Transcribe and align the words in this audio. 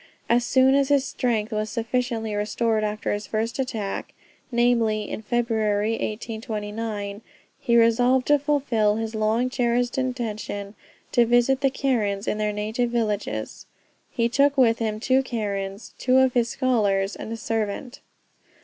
As 0.27 0.43
soon 0.43 0.73
as 0.73 0.89
his 0.89 1.05
strength 1.05 1.51
was 1.53 1.69
sufficiently 1.69 2.33
restored 2.33 2.83
after 2.83 3.13
his 3.13 3.27
first 3.27 3.59
attack, 3.59 4.15
namely, 4.51 5.07
in 5.07 5.21
February 5.21 5.91
1829, 5.91 7.21
he 7.59 7.77
resolved 7.77 8.25
to 8.25 8.39
fulfil 8.39 8.95
his 8.95 9.13
long 9.13 9.47
cherished 9.47 9.99
intention 9.99 10.73
to 11.11 11.27
visit 11.27 11.61
the 11.61 11.69
Karens 11.69 12.27
in 12.27 12.39
their 12.39 12.51
native 12.51 12.89
villages. 12.89 13.67
He 14.09 14.27
took 14.27 14.57
with 14.57 14.79
him 14.79 14.99
two 14.99 15.21
Karens, 15.21 15.93
two 15.99 16.17
of 16.17 16.33
his 16.33 16.49
scholars, 16.49 17.15
and 17.15 17.31
a 17.31 17.37
servant. 17.37 17.99